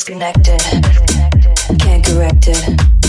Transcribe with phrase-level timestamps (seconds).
[0.00, 0.62] Disconnected,
[1.78, 2.99] can't correct it.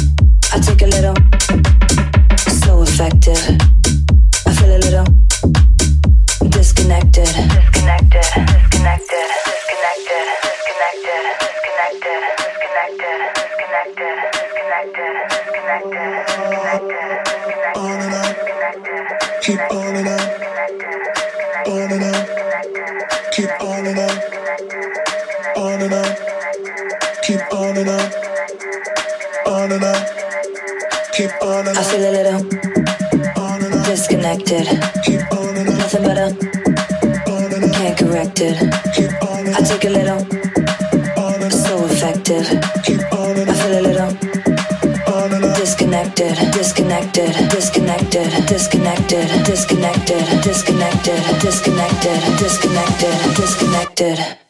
[54.15, 54.40] good.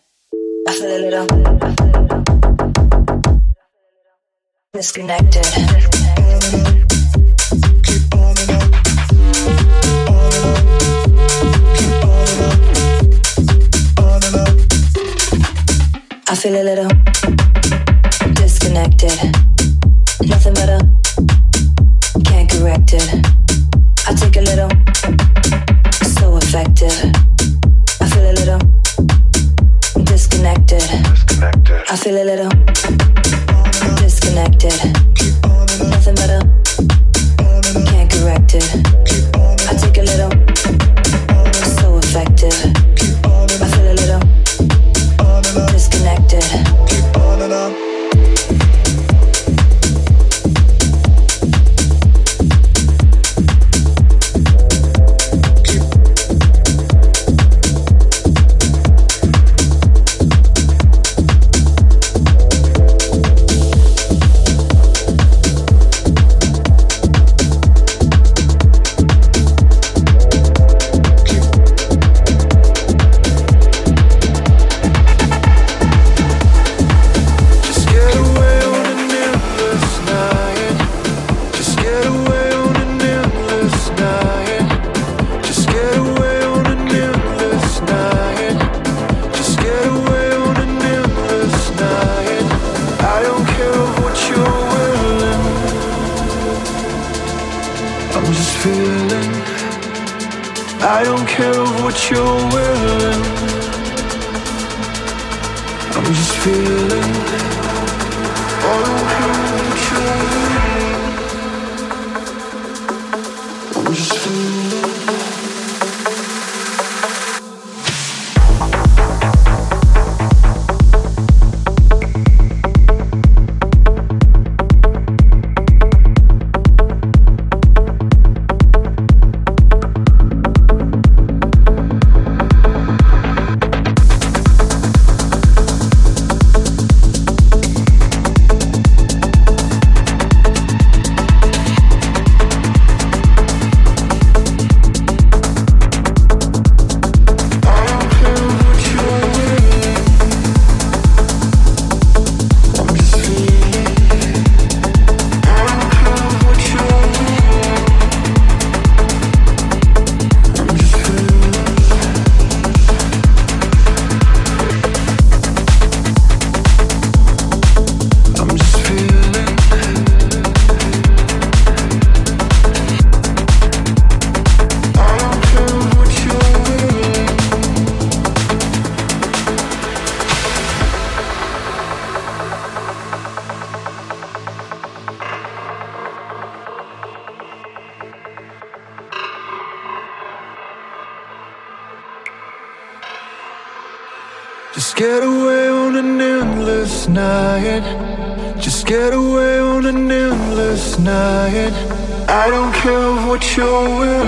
[203.52, 204.21] showing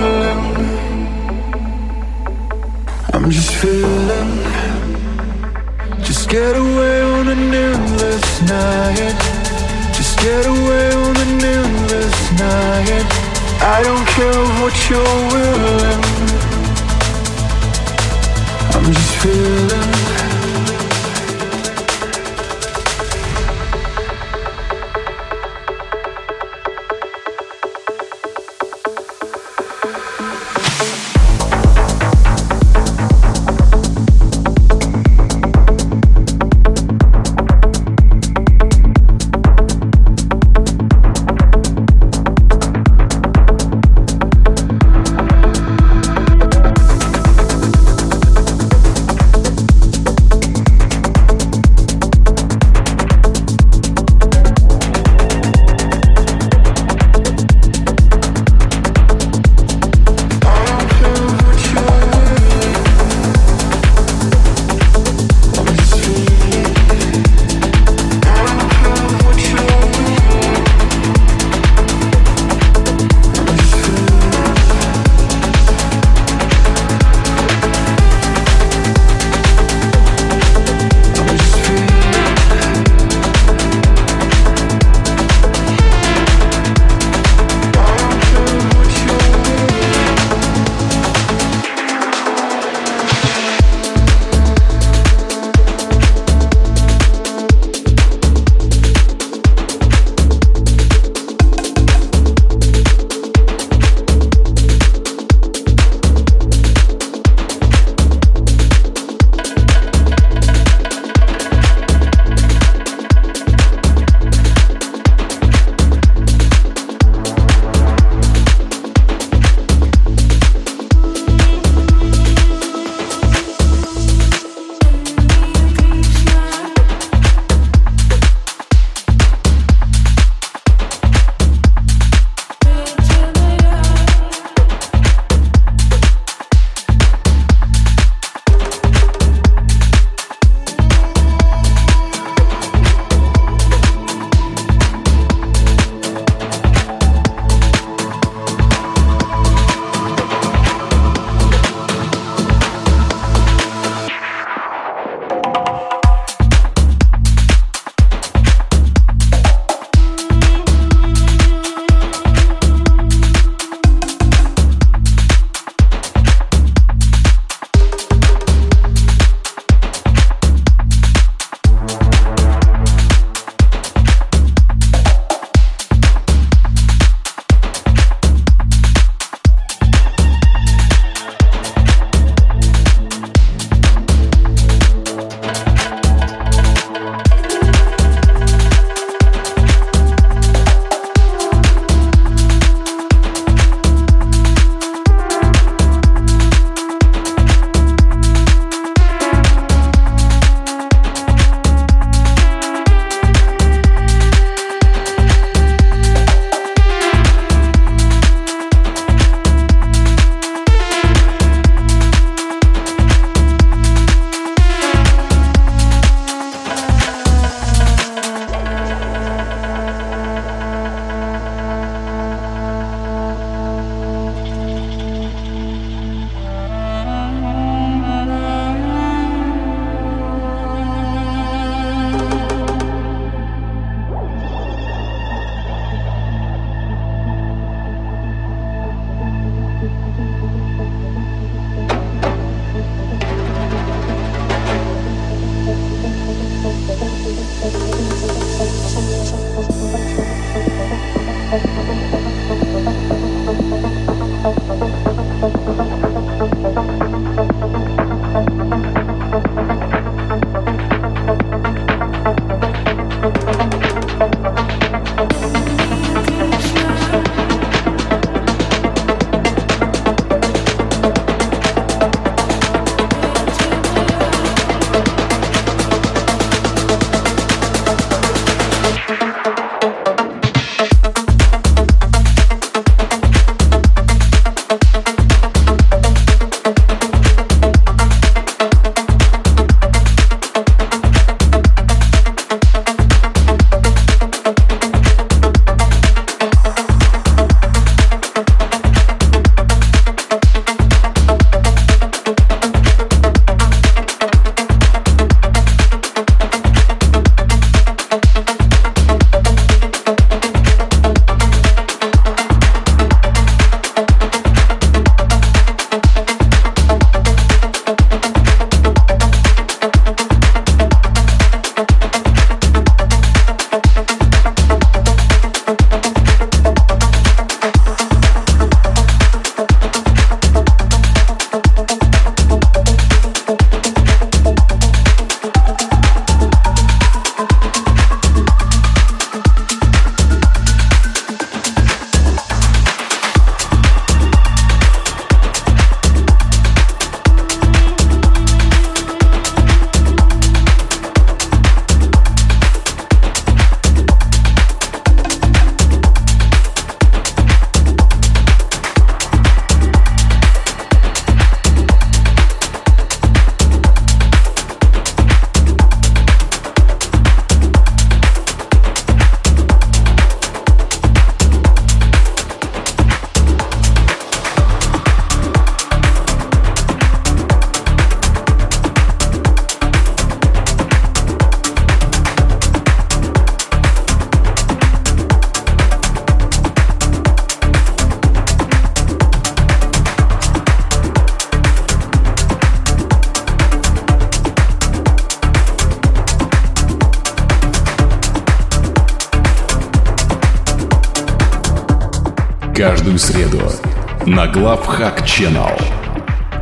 [405.36, 405.82] Channel.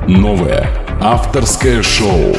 [0.08, 0.66] Новое
[1.02, 2.31] авторское шоу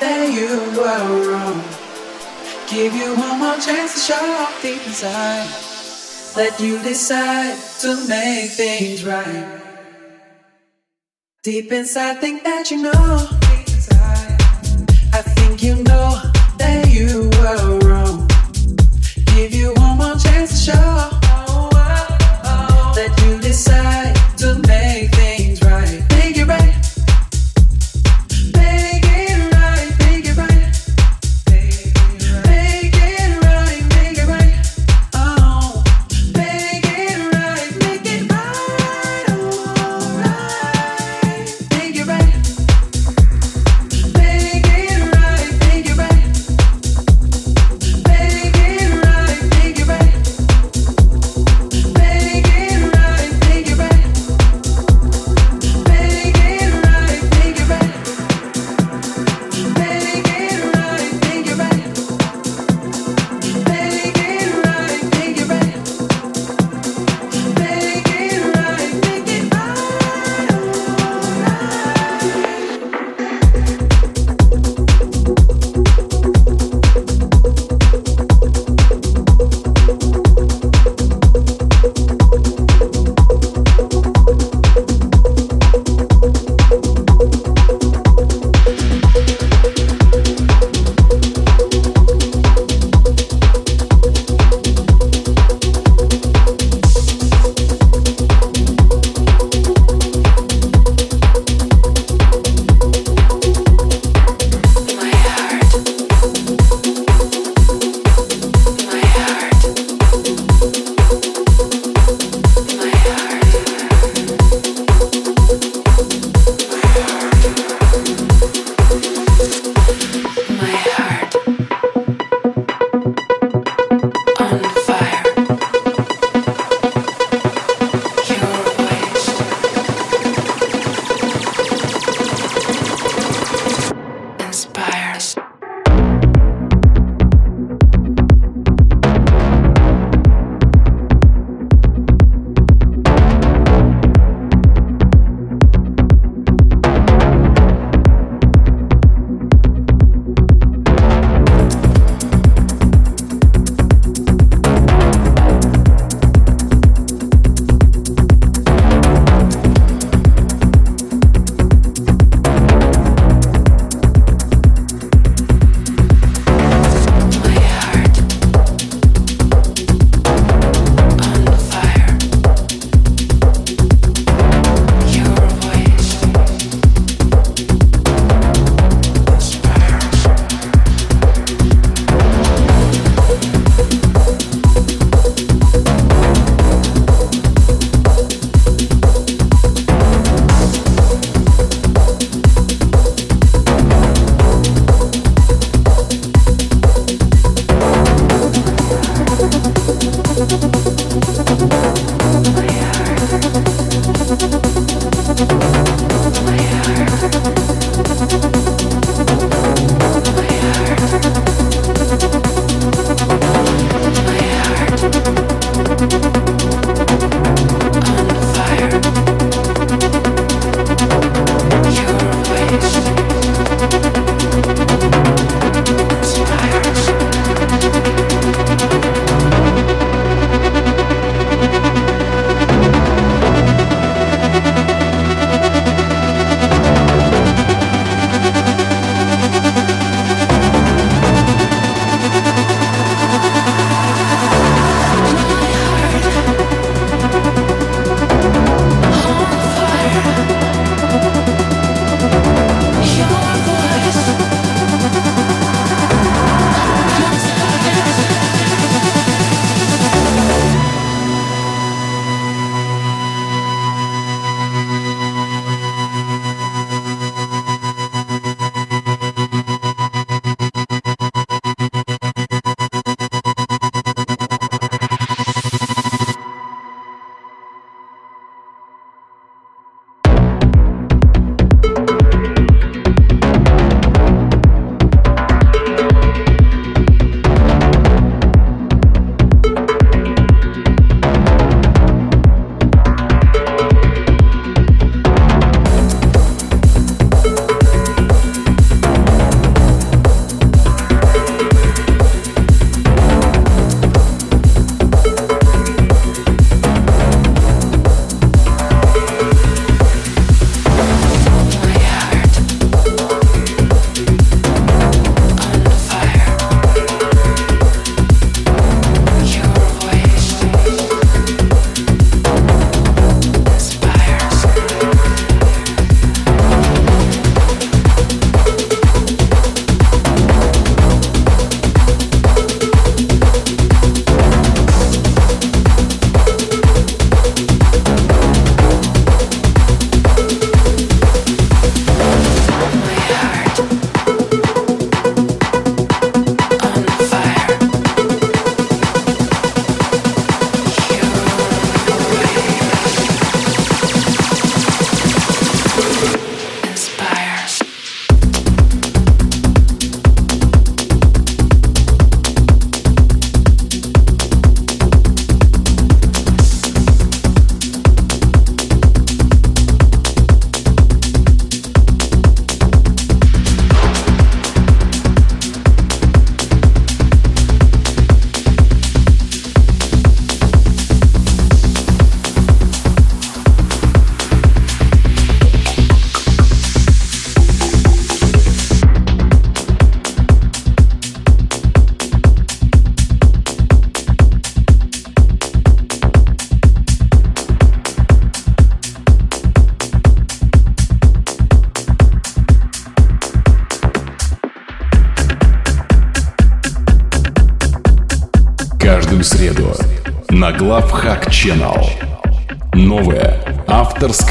[0.00, 1.62] that you were wrong.
[2.68, 5.48] Give you one more chance to show off deep inside.
[6.36, 9.60] Let you decide to make things right.
[11.42, 13.33] Deep inside, think that you know.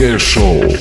[0.04, 0.73] Великое шоу.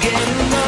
[0.00, 0.67] Getting lost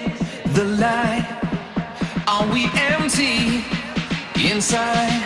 [0.53, 1.25] the light?
[2.27, 3.63] Are we empty
[4.35, 5.21] inside?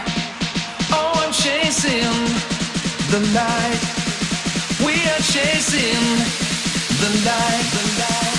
[0.92, 2.14] Oh, I'm chasing
[3.10, 3.82] the light.
[4.86, 6.06] We are chasing
[7.02, 8.35] the light, the light.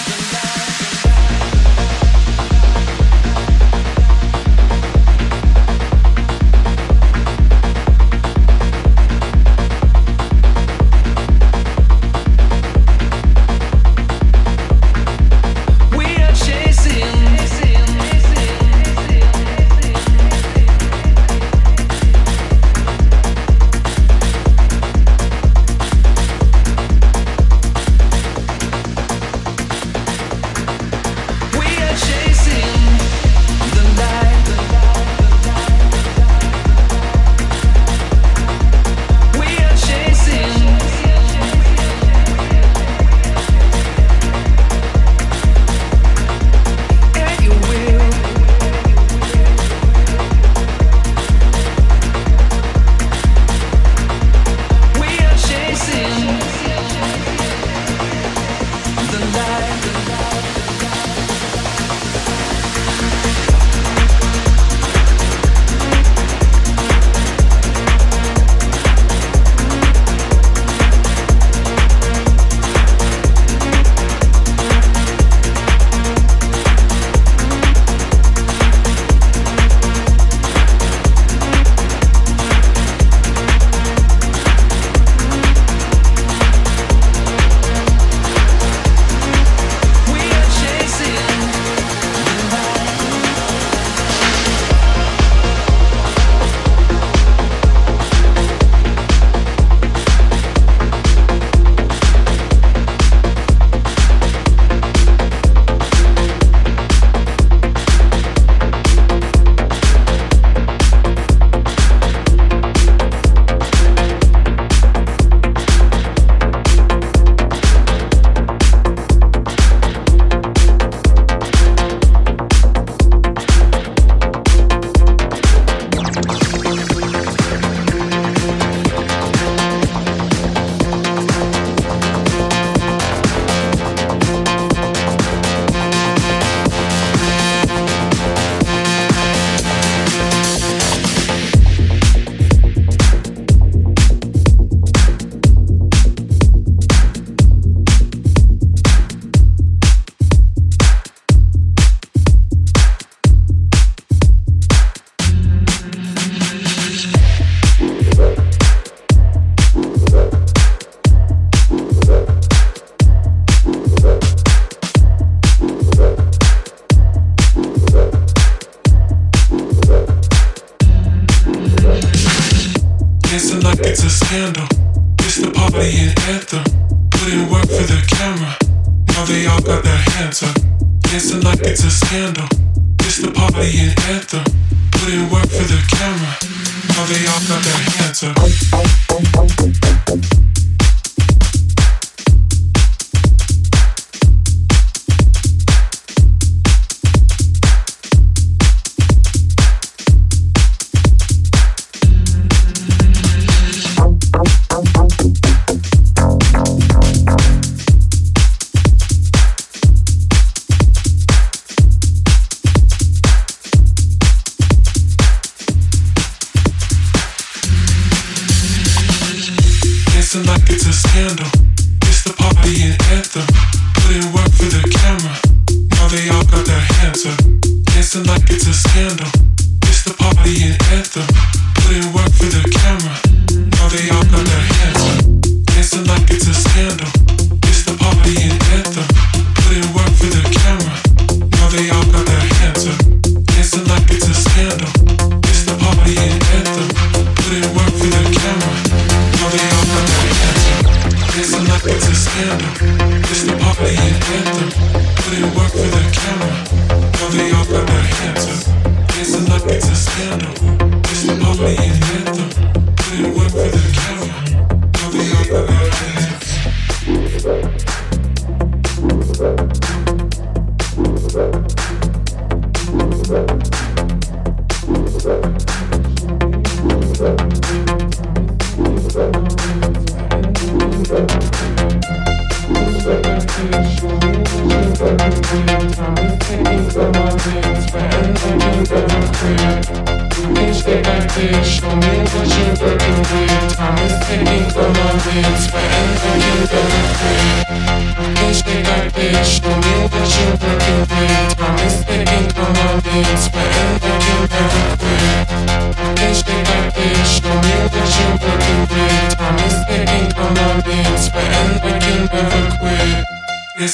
[188.20, 188.75] Their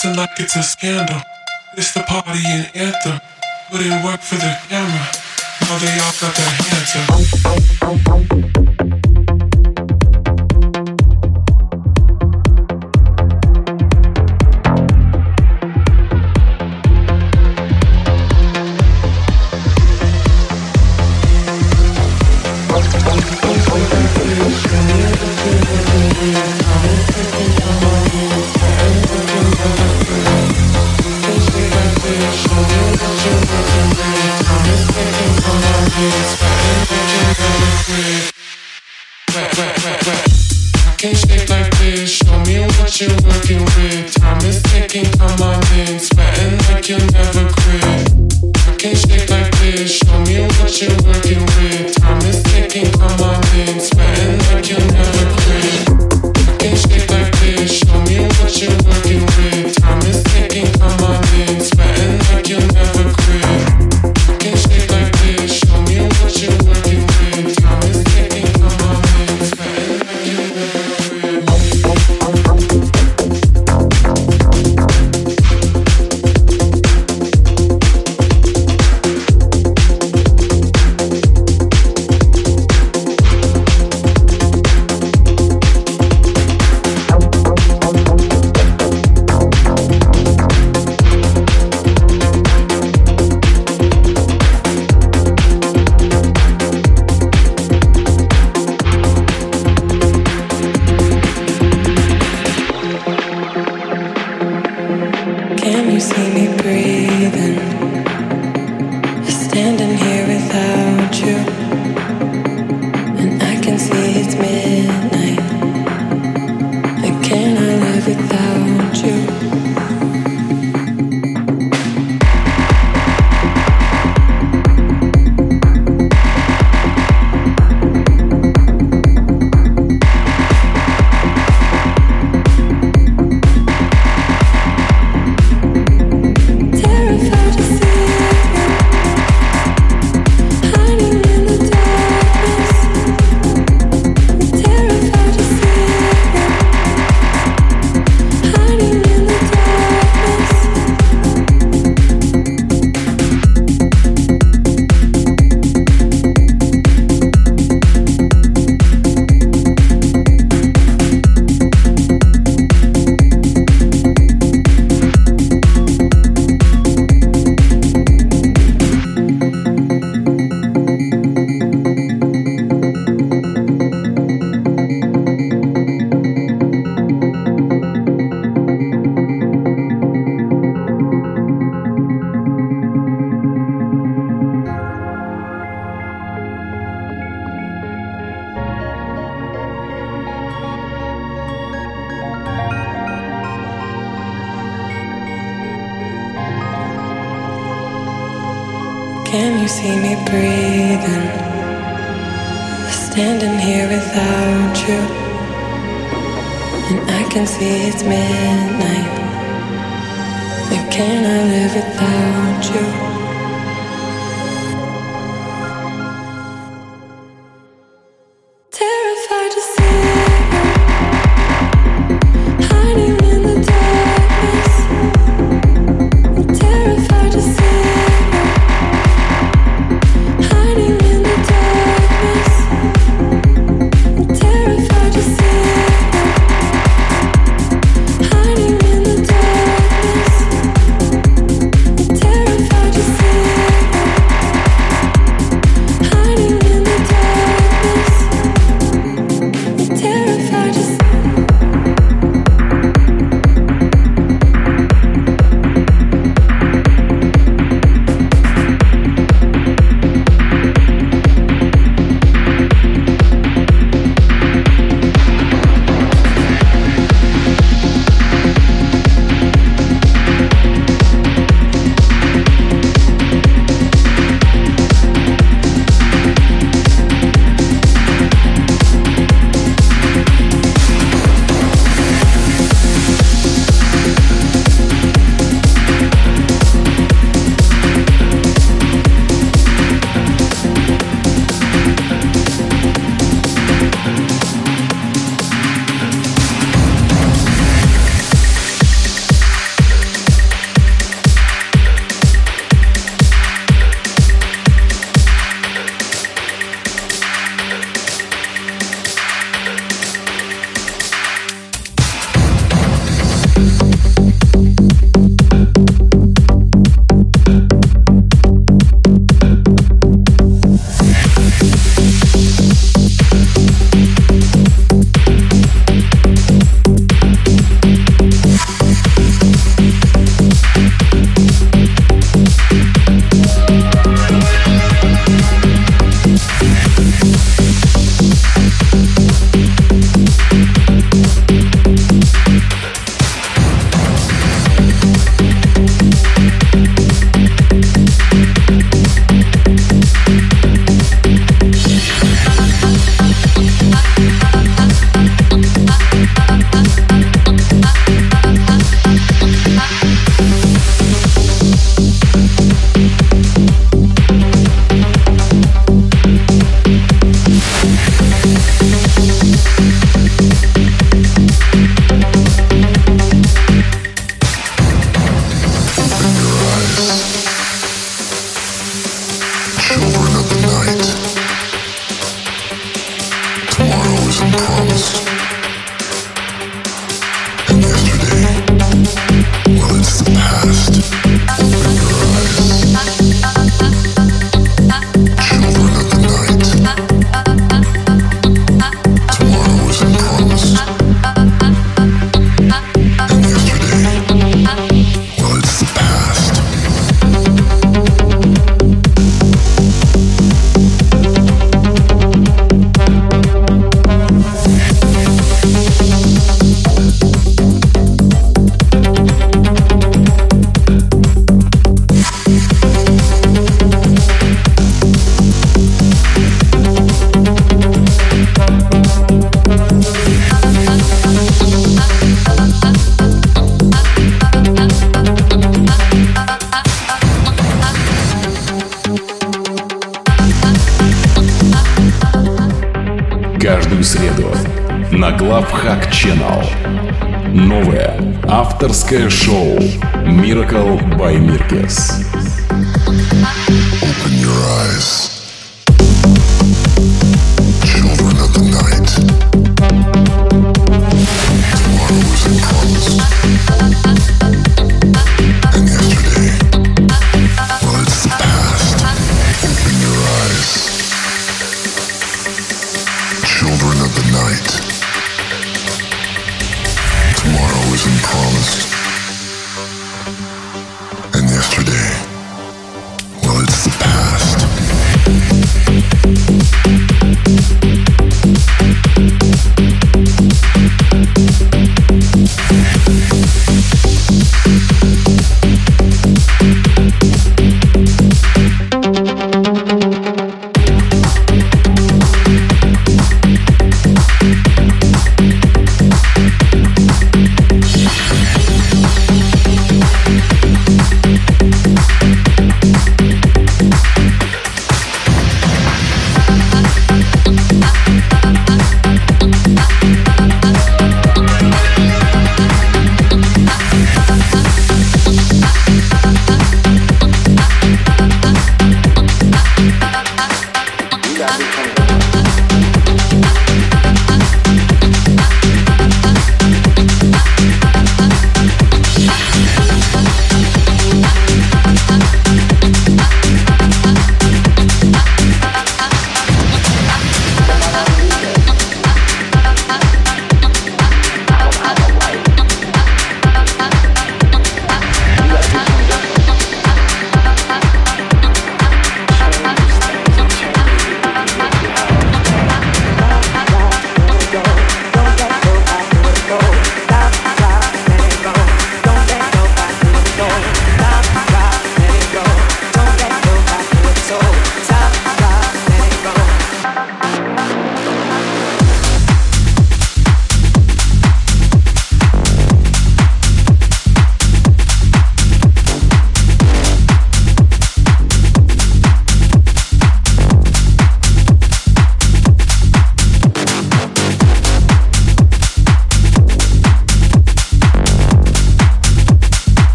[0.00, 1.20] Dancing like it's a scandal.
[1.76, 3.20] It's the party and anthem.
[3.70, 5.08] Put in work for the camera.
[5.60, 6.96] Now they all got their hands
[9.34, 9.39] up.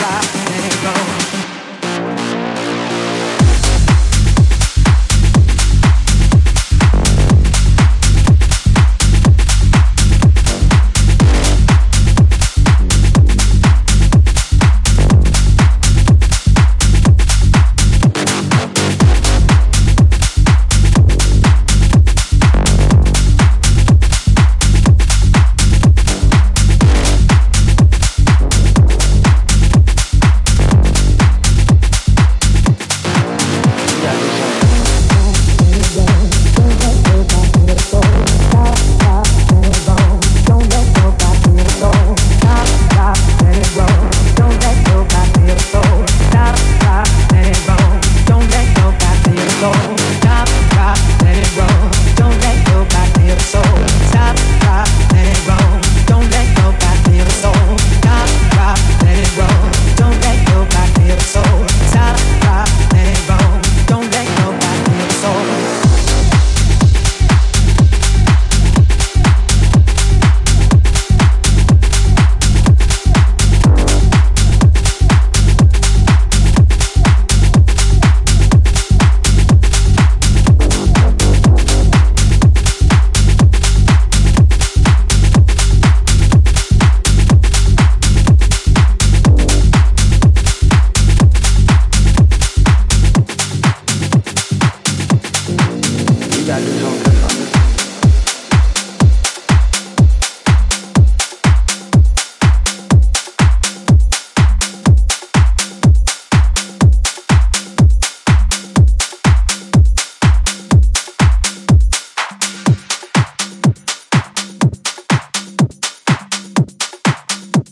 [0.00, 1.21] rock and going.